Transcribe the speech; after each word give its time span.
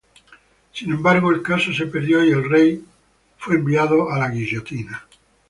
Sin 0.73 0.91
embargo, 0.91 1.29
el 1.29 1.43
caso 1.43 1.71
se 1.71 1.85
perdió, 1.85 2.25
y 2.25 2.31
el 2.31 2.49
rey 2.49 2.83
fue 3.37 3.53
enviado 3.53 4.09
a 4.09 4.17
la 4.17 4.29
guillotina. 4.29 5.05